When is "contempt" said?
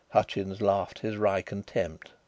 1.43-2.09